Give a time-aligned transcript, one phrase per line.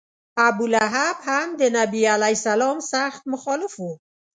[0.47, 3.85] ابولهب هم د نبي علیه سلام سخت مخالف و.